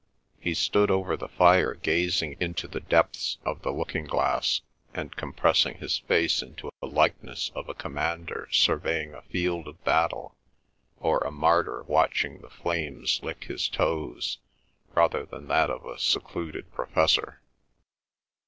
[0.39, 4.61] He stood over the fire gazing into the depths of the looking glass,
[4.95, 10.33] and compressing his face into the likeness of a commander surveying a field of battle,
[10.99, 14.39] or a martyr watching the flames lick his toes,
[14.95, 17.39] rather than that of a secluded Professor.